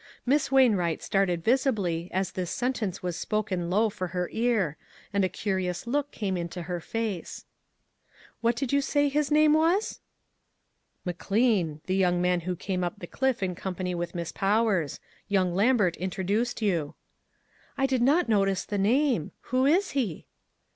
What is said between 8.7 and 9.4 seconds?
you say his